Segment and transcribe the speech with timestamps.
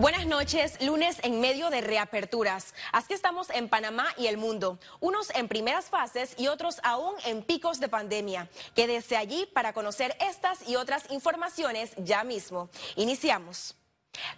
[0.00, 2.74] Buenas noches, lunes en medio de reaperturas.
[2.90, 7.42] Así estamos en Panamá y el mundo, unos en primeras fases y otros aún en
[7.42, 8.48] picos de pandemia.
[8.74, 12.70] Quédese allí para conocer estas y otras informaciones ya mismo.
[12.96, 13.76] Iniciamos.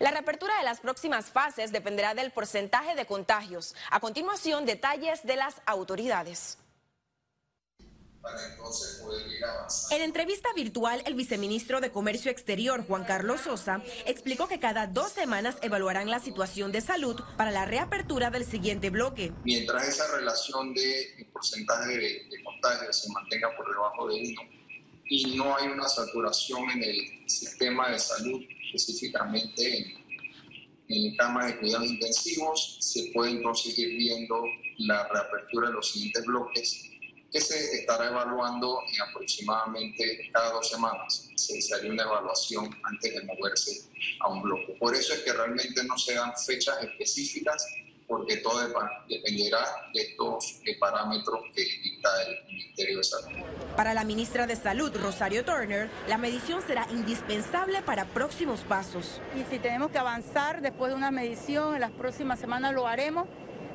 [0.01, 3.77] La reapertura de las próximas fases dependerá del porcentaje de contagios.
[3.93, 6.59] A continuación, detalles de las autoridades
[8.23, 9.97] para entonces poder ir avanzando.
[9.97, 15.11] En entrevista virtual, el viceministro de Comercio Exterior, Juan Carlos Sosa, explicó que cada dos
[15.13, 19.33] semanas evaluarán la situación de salud para la reapertura del siguiente bloque.
[19.45, 24.43] Mientras esa relación de porcentaje de, de contagio se mantenga por debajo de uno
[25.07, 28.41] y no hay una saturación en el sistema de salud,
[28.73, 30.03] específicamente en,
[30.89, 34.45] en camas de cuidados intensivos, se puede entonces ir viendo
[34.79, 36.92] la reapertura de los siguientes bloques
[37.33, 41.31] que se estará evaluando en aproximadamente cada dos semanas.
[41.35, 43.89] Se, haría una evaluación antes de moverse
[44.21, 44.77] a un bloque.
[44.79, 47.67] Por eso es que realmente no se dan fechas específicas,
[48.07, 48.61] porque todo
[49.09, 53.39] dependerá de estos parámetros que dicta el Ministerio de Salud.
[53.75, 59.23] Para la ministra de Salud, Rosario Turner, la medición será indispensable para próximos pasos.
[59.35, 63.27] Y si tenemos que avanzar después de una medición, en las próximas semanas lo haremos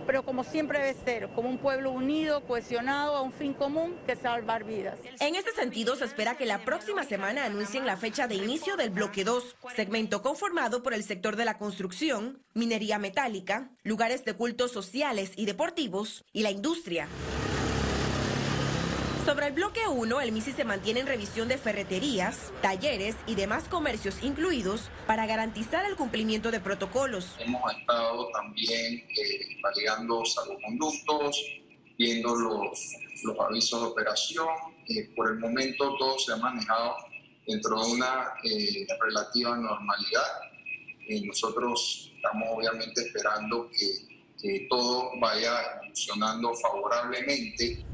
[0.07, 4.15] pero como siempre debe ser, como un pueblo unido, cohesionado a un fin común que
[4.15, 4.97] salvar vidas.
[5.19, 8.89] En este sentido, se espera que la próxima semana anuncien la fecha de inicio del
[8.89, 14.71] bloque 2, segmento conformado por el sector de la construcción, minería metálica, lugares de cultos
[14.71, 17.09] sociales y deportivos y la industria.
[19.27, 23.67] Sobre el bloque 1, el MISI se mantiene en revisión de ferreterías, talleres y demás
[23.67, 27.35] comercios incluidos para garantizar el cumplimiento de protocolos.
[27.37, 31.43] Hemos estado también eh, validando salvoconductos,
[31.97, 34.47] viendo los, los avisos de operación.
[34.87, 36.95] Eh, por el momento todo se ha manejado
[37.45, 40.39] dentro de una eh, relativa normalidad.
[41.25, 47.85] nosotros estamos obviamente esperando que, que todo vaya funcionando favorablemente.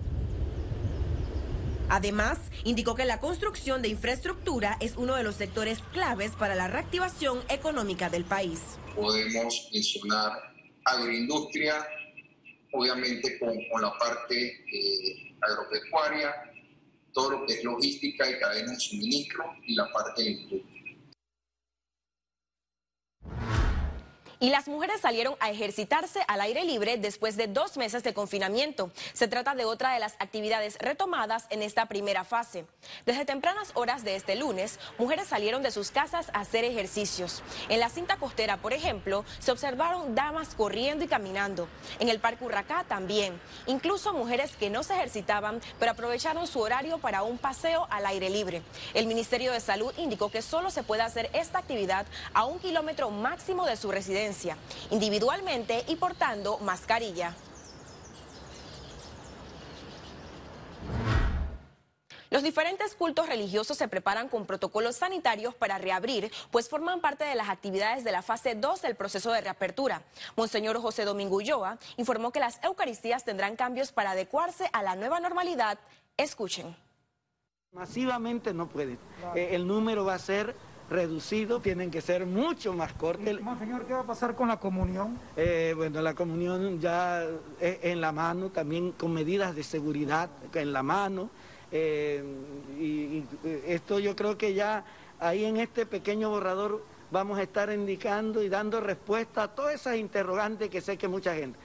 [1.90, 6.68] Además, indicó que la construcción de infraestructura es uno de los sectores claves para la
[6.68, 8.62] reactivación económica del país.
[8.96, 10.32] Podemos mencionar
[10.86, 11.86] agroindustria,
[12.72, 16.34] obviamente con, la parte eh, agropecuaria,
[17.14, 20.73] todo lo que es logística y cadena de suministro y la parte de.
[24.44, 28.92] Y las mujeres salieron a ejercitarse al aire libre después de dos meses de confinamiento.
[29.14, 32.66] Se trata de otra de las actividades retomadas en esta primera fase.
[33.06, 37.42] Desde tempranas horas de este lunes, mujeres salieron de sus casas a hacer ejercicios.
[37.70, 41.70] En la cinta costera, por ejemplo, se observaron damas corriendo y caminando.
[42.00, 43.40] En el Parque Urracá también.
[43.66, 48.30] Incluso mujeres que no se ejercitaban, pero aprovecharon su horario para un paseo al aire
[48.30, 48.62] libre.
[48.94, 53.10] El Ministerio de Salud indicó que solo se puede hacer esta actividad a un kilómetro
[53.10, 54.33] máximo de su residencia
[54.90, 57.36] individualmente y portando mascarilla.
[62.34, 67.36] Los diferentes cultos religiosos se preparan con protocolos sanitarios para reabrir, pues forman parte de
[67.36, 70.02] las actividades de la fase 2 del proceso de reapertura.
[70.36, 75.20] Monseñor José Domingo Ulloa informó que las Eucaristías tendrán cambios para adecuarse a la nueva
[75.20, 75.78] normalidad.
[76.18, 76.76] Escuchen.
[77.72, 78.98] Masivamente no pueden.
[79.36, 80.56] Eh, el número va a ser
[80.94, 83.26] reducido, tienen que ser mucho más cortos.
[83.26, 85.18] Señor, ¿qué va a pasar con la comunión?
[85.36, 87.26] Eh, bueno, la comunión ya
[87.60, 91.30] en la mano, también con medidas de seguridad en la mano.
[91.72, 92.24] Eh,
[92.80, 93.24] y,
[93.66, 94.86] esto yo creo que ya
[95.20, 99.98] ahí en este pequeño borrador vamos a estar indicando y dando respuesta a todas esas
[99.98, 101.58] interrogantes que sé que mucha gente.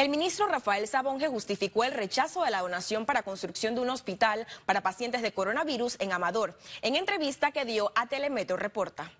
[0.00, 4.46] El ministro Rafael Sabonge justificó el rechazo de la donación para construcción de un hospital
[4.64, 9.12] para pacientes de coronavirus en Amador, en entrevista que dio a Telemetro Reporta.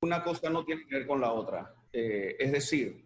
[0.00, 1.72] Una cosa no tiene que ver con la otra.
[1.92, 3.04] Eh, es decir,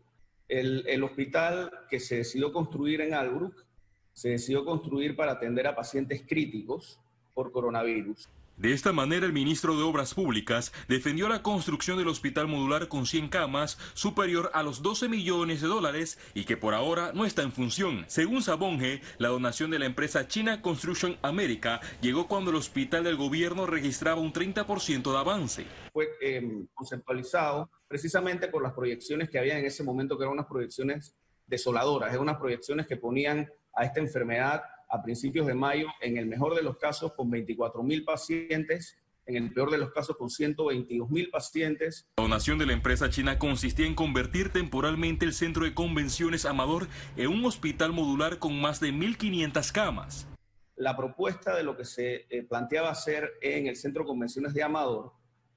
[0.49, 3.67] el, hospital que se decidió construir en Albrook
[4.15, 6.99] se decidió construir para atender a pacientes críticos
[7.35, 8.31] por coronavirus.
[8.57, 13.05] De esta manera, el ministro de Obras Públicas defendió la construcción del hospital modular con
[13.05, 17.43] 100 camas, superior a los 12 millones de dólares y que por ahora no está
[17.43, 18.05] en función.
[18.07, 23.17] Según Sabonge, la donación de la empresa China Construction America llegó cuando el hospital del
[23.17, 25.67] gobierno registraba un 30% de avance.
[25.93, 30.47] Fue em, conceptualizado precisamente por las proyecciones que había en ese momento, que eran unas
[30.47, 34.63] proyecciones desoladoras, eran unas proyecciones que ponían a esta enfermedad
[34.95, 38.97] a principios de mayo, en el mejor de los casos con 24 mil pacientes,
[39.27, 42.07] en el peor de los casos con 122 mil pacientes.
[42.17, 46.87] La donación de la empresa china consistía en convertir temporalmente el centro de convenciones Amador
[47.17, 50.29] en un hospital modular con más de 1.500 camas.
[50.77, 54.63] La propuesta de lo que se eh, planteaba hacer en el centro de convenciones de
[54.63, 55.13] Amador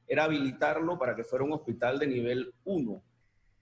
[0.07, 3.03] era habilitarlo para que fuera un hospital de nivel 1.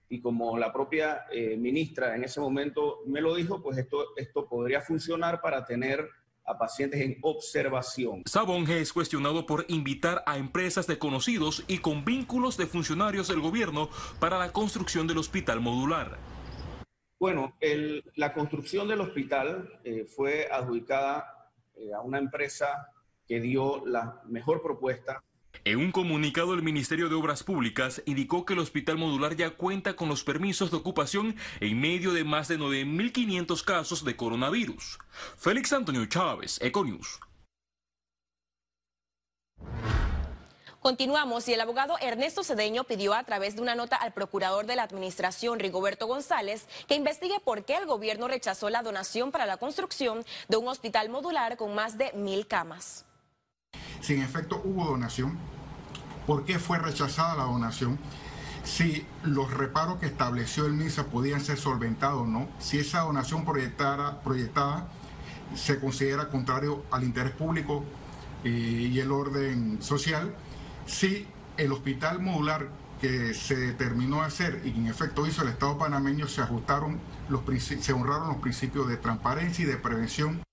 [0.08, 4.48] Y como la propia eh, ministra en ese momento me lo dijo, pues esto, esto
[4.48, 6.08] podría funcionar para tener
[6.46, 8.22] a pacientes en observación.
[8.24, 13.40] Sabonge es cuestionado por invitar a empresas de conocidos y con vínculos de funcionarios del
[13.40, 16.18] gobierno para la construcción del hospital modular.
[17.18, 17.56] Bueno,
[18.14, 22.92] la construcción del hospital eh, fue adjudicada eh, a una empresa
[23.26, 25.22] que dio la mejor propuesta
[25.66, 29.96] en un comunicado, el Ministerio de Obras Públicas indicó que el hospital modular ya cuenta
[29.96, 34.98] con los permisos de ocupación en medio de más de 9.500 casos de coronavirus.
[35.36, 37.18] Félix Antonio Chávez, Econius.
[40.80, 44.76] Continuamos y el abogado Ernesto Cedeño pidió a través de una nota al procurador de
[44.76, 49.56] la Administración, Rigoberto González, que investigue por qué el gobierno rechazó la donación para la
[49.56, 53.04] construcción de un hospital modular con más de mil camas.
[54.00, 55.36] Si en efecto hubo donación,
[56.26, 57.98] ¿por qué fue rechazada la donación?
[58.64, 63.44] Si los reparos que estableció el MISA podían ser solventados o no, si esa donación
[63.44, 64.88] proyectada, proyectada
[65.54, 67.84] se considera contrario al interés público
[68.42, 70.34] eh, y el orden social,
[70.84, 71.26] si
[71.56, 72.68] el hospital modular
[73.00, 77.42] que se determinó hacer y que en efecto hizo el Estado panameño se ajustaron, los,
[77.62, 80.45] se honraron los principios de transparencia y de prevención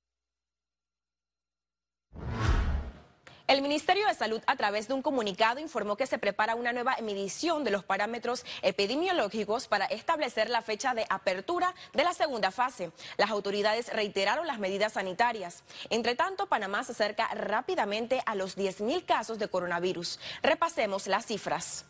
[3.45, 6.95] El Ministerio de Salud, a través de un comunicado, informó que se prepara una nueva
[7.03, 12.93] medición de los parámetros epidemiológicos para establecer la fecha de apertura de la segunda fase.
[13.17, 15.63] Las autoridades reiteraron las medidas sanitarias.
[15.89, 20.21] Entre tanto, Panamá se acerca rápidamente a los 10.000 casos de coronavirus.
[20.41, 21.85] Repasemos las cifras.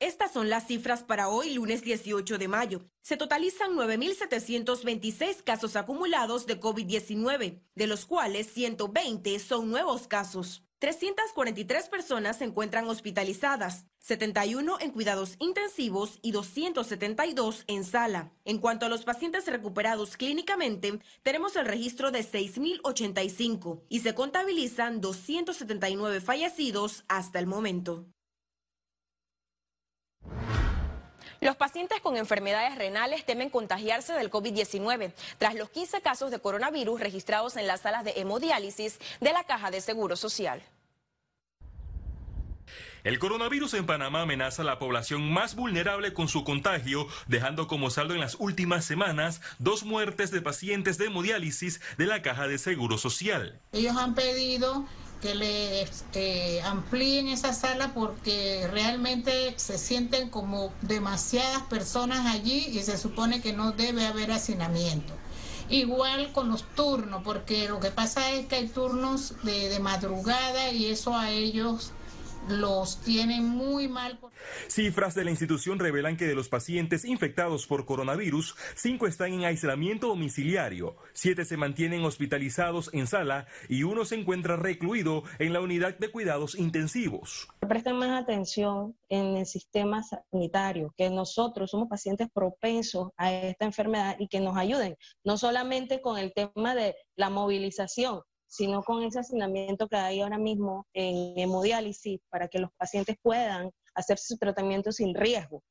[0.00, 2.82] Estas son las cifras para hoy, lunes 18 de mayo.
[3.02, 10.64] Se totalizan 9.726 casos acumulados de COVID-19, de los cuales 120 son nuevos casos.
[10.80, 18.32] 343 personas se encuentran hospitalizadas, 71 en cuidados intensivos y 272 en sala.
[18.44, 25.00] En cuanto a los pacientes recuperados clínicamente, tenemos el registro de 6.085 y se contabilizan
[25.00, 28.04] 279 fallecidos hasta el momento.
[31.40, 37.00] Los pacientes con enfermedades renales temen contagiarse del COVID-19 tras los 15 casos de coronavirus
[37.00, 40.62] registrados en las salas de hemodiálisis de la Caja de Seguro Social.
[43.04, 47.90] El coronavirus en Panamá amenaza a la población más vulnerable con su contagio, dejando como
[47.90, 52.56] saldo en las últimas semanas dos muertes de pacientes de hemodiálisis de la Caja de
[52.56, 53.60] Seguro Social.
[53.72, 54.86] Ellos han pedido
[55.24, 62.82] que le eh, amplíen esa sala porque realmente se sienten como demasiadas personas allí y
[62.82, 65.14] se supone que no debe haber hacinamiento.
[65.70, 70.88] Igual con los turnos, porque lo que pasa es que hay turnos de madrugada y
[70.88, 71.92] eso a ellos
[72.48, 74.18] los tienen muy mal.
[74.68, 79.44] Cifras de la institución revelan que de los pacientes infectados por coronavirus, cinco están en
[79.44, 85.60] aislamiento domiciliario, siete se mantienen hospitalizados en sala y uno se encuentra recluido en la
[85.60, 87.48] unidad de cuidados intensivos.
[87.60, 94.16] Presten más atención en el sistema sanitario, que nosotros somos pacientes propensos a esta enfermedad
[94.18, 98.22] y que nos ayuden, no solamente con el tema de la movilización,
[98.54, 103.72] sino con ese hacinamiento que hay ahora mismo en hemodiálisis para que los pacientes puedan
[103.94, 105.64] hacer su tratamiento sin riesgo.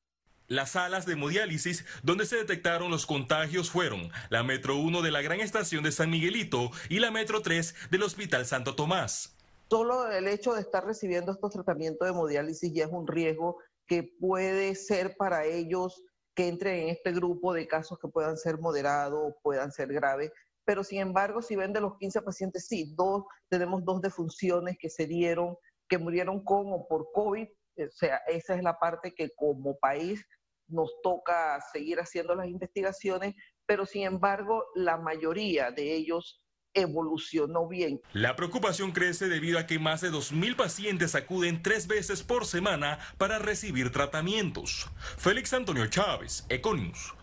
[0.47, 5.21] Las salas de hemodiálisis donde se detectaron los contagios fueron la Metro 1 de la
[5.21, 9.37] Gran Estación de San Miguelito y la Metro 3 del Hospital Santo Tomás.
[9.69, 14.03] Solo el hecho de estar recibiendo estos tratamientos de hemodiálisis ya es un riesgo que
[14.03, 16.03] puede ser para ellos
[16.35, 20.31] que entren en este grupo de casos que puedan ser moderados o puedan ser graves,
[20.65, 24.89] pero sin embargo, si ven de los 15 pacientes, sí, dos, tenemos dos defunciones que
[24.89, 25.55] se dieron,
[25.87, 30.25] que murieron con o por COVID, o sea, esa es la parte que como país
[30.67, 36.43] nos toca seguir haciendo las investigaciones, pero sin embargo, la mayoría de ellos
[36.73, 38.01] evolucionó bien.
[38.13, 42.99] La preocupación crece debido a que más de 2.000 pacientes acuden tres veces por semana
[43.17, 44.89] para recibir tratamientos.
[45.17, 47.13] Félix Antonio Chávez, Econius.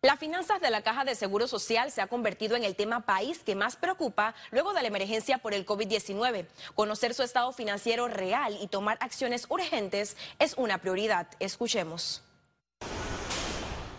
[0.00, 3.40] Las finanzas de la Caja de Seguro Social se ha convertido en el tema país
[3.40, 6.46] que más preocupa luego de la emergencia por el COVID-19.
[6.76, 11.26] Conocer su estado financiero real y tomar acciones urgentes es una prioridad.
[11.40, 12.22] Escuchemos.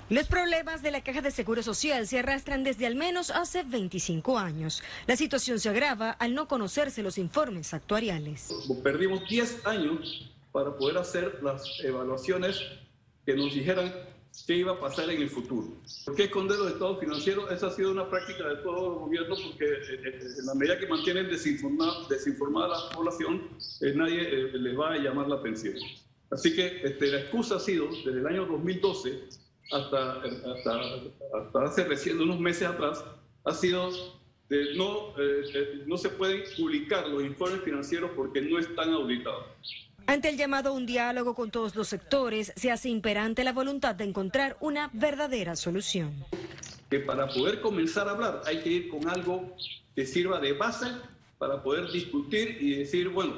[0.08, 4.40] Los problemas de la Caja de Seguro Social se arrastran desde al menos hace 25
[4.40, 4.82] años.
[5.06, 8.48] La situación se agrava al no conocerse los informes actuariales.
[8.84, 12.58] Perdimos 10 años para poder hacer las evaluaciones
[13.26, 13.94] que nos dijeran
[14.46, 15.68] qué iba a pasar en el futuro.
[16.06, 17.52] ¿Por qué esconder los estados financieros?
[17.52, 20.80] Esa ha sido una práctica de todos los gobiernos porque eh, eh, en la medida
[20.80, 23.50] que mantienen desinformada, desinformada a la población,
[23.82, 25.76] eh, nadie les va a llamar la atención.
[26.32, 29.24] Así que este, la excusa ha sido, desde el año 2012
[29.72, 30.82] hasta, hasta,
[31.40, 33.04] hasta hace recién, unos meses atrás,
[33.46, 33.92] ha sido
[34.50, 35.14] de no,
[35.86, 39.46] no se pueden publicar los informes financieros porque no están auditados.
[40.10, 43.94] Ante el llamado a un diálogo con todos los sectores, se hace imperante la voluntad
[43.94, 46.26] de encontrar una verdadera solución.
[46.90, 49.56] Que para poder comenzar a hablar hay que ir con algo
[49.96, 50.88] que sirva de base
[51.38, 53.36] para poder discutir y decir, bueno,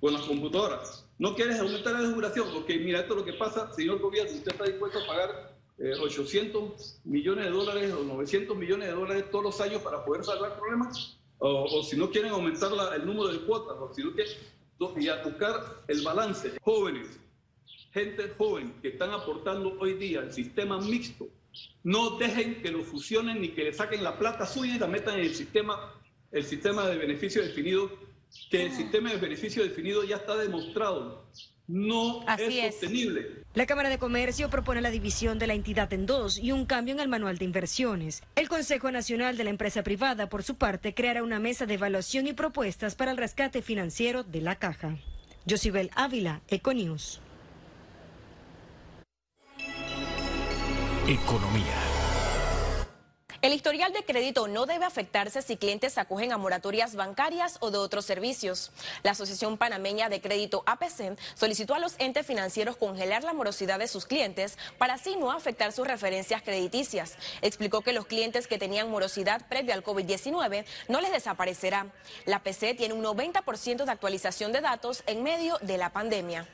[0.00, 3.72] con las computadoras, no quieres aumentar la duración, porque mira, esto es lo que pasa,
[3.72, 5.56] señor gobierno, usted está dispuesto a pagar
[6.04, 10.22] 800 eh, millones de dólares o 900 millones de dólares todos los años para poder
[10.22, 14.32] salvar problemas, o, si no quieren aumentar el número de cuotas, o si no quieren,
[14.96, 16.52] y a buscar el balance.
[16.62, 17.08] Jóvenes,
[17.92, 21.28] gente joven que están aportando hoy día al sistema mixto,
[21.84, 25.18] no dejen que lo fusionen ni que le saquen la plata suya y la metan
[25.18, 25.94] en el sistema,
[26.30, 27.90] el sistema de beneficio definido,
[28.50, 31.24] que el sistema de beneficio definido ya está demostrado
[31.68, 33.44] no es sostenible.
[33.54, 36.94] La Cámara de Comercio propone la división de la entidad en dos y un cambio
[36.94, 38.22] en el manual de inversiones.
[38.34, 42.26] El Consejo Nacional de la Empresa Privada, por su parte, creará una mesa de evaluación
[42.26, 44.96] y propuestas para el rescate financiero de la caja.
[45.48, 47.20] Josibel Ávila, Econews.
[51.06, 51.91] Economía.
[53.42, 57.78] El historial de crédito no debe afectarse si clientes acogen a moratorias bancarias o de
[57.78, 58.70] otros servicios.
[59.02, 63.88] La Asociación Panameña de Crédito APC solicitó a los entes financieros congelar la morosidad de
[63.88, 67.18] sus clientes para así no afectar sus referencias crediticias.
[67.40, 71.88] Explicó que los clientes que tenían morosidad previa al COVID-19 no les desaparecerá.
[72.26, 76.46] La APC tiene un 90% de actualización de datos en medio de la pandemia.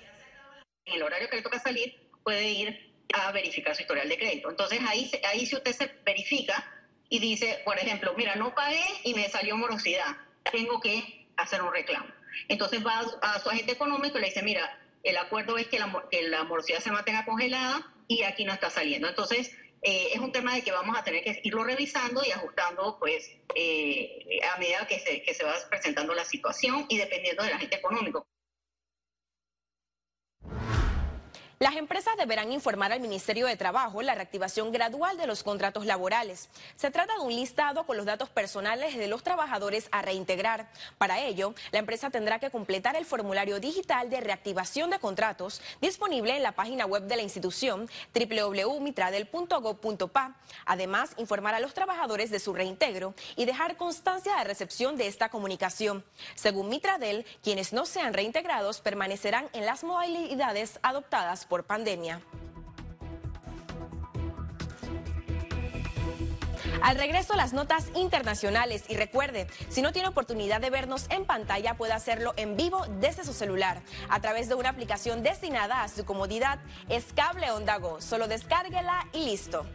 [0.87, 4.49] En el horario que le toca salir puede ir a verificar su historial de crédito.
[4.49, 6.77] Entonces ahí, ahí si usted se verifica,
[7.09, 10.17] y dice, por ejemplo, mira, no pagué y me salió morosidad,
[10.51, 12.09] tengo que hacer un reclamo.
[12.49, 16.05] Entonces va a, su agente económico y le dice, mira, el acuerdo es que la,
[16.11, 19.09] que la morosidad se mantenga congelada y aquí no está saliendo.
[19.09, 22.99] Entonces, eh, es un tema de que vamos a tener que irlo revisando y ajustando
[22.99, 27.53] pues eh, a medida que se, que se va presentando la situación y dependiendo del
[27.53, 28.27] agente económico.
[31.61, 36.51] Las empresas deberán informar al Ministerio de Trabajo la reactivación gradual de los contratos laborales.
[36.77, 40.71] Se trata de un listado con los datos personales de los trabajadores a reintegrar.
[40.99, 46.37] Para ello, la empresa tendrá que completar el formulario digital de reactivación de contratos disponible
[46.37, 50.37] en la página web de la institución www.mitradel.gov.pa.
[50.65, 55.29] Además, informar a los trabajadores de su reintegro y dejar constancia de recepción de esta
[55.29, 56.05] comunicación.
[56.37, 62.21] Según Mitradel, quienes no sean reintegrados permanecerán en las modalidades adoptadas por pandemia.
[66.83, 71.75] Al regreso las notas internacionales y recuerde, si no tiene oportunidad de vernos en pantalla
[71.75, 76.05] puede hacerlo en vivo desde su celular a través de una aplicación destinada a su
[76.05, 78.01] comodidad, es Cable Onda Go.
[78.01, 79.67] Solo descárguela y listo.